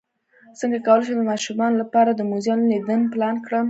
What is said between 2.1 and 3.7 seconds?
د موزیم لیدنه پلان کړم